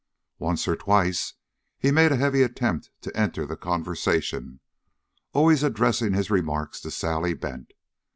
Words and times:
Once 0.39 0.67
or 0.67 0.75
twice 0.75 1.35
he 1.77 1.91
made 1.91 2.11
a 2.11 2.15
heavy 2.15 2.41
attempt 2.41 2.89
to 3.01 3.15
enter 3.15 3.45
the 3.45 3.55
conversation, 3.55 4.59
always 5.31 5.61
addressing 5.61 6.13
his 6.13 6.31
remarks 6.31 6.81
to 6.81 6.89
Sally 6.89 7.35
Bent. 7.35 7.71